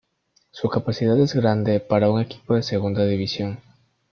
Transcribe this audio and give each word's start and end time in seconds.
Su 0.49 0.67
capacidad 0.67 1.19
es 1.19 1.35
grande 1.35 1.79
para 1.79 2.09
un 2.09 2.19
equipo 2.19 2.55
de 2.55 2.63
segunda 2.63 3.05
división. 3.05 3.59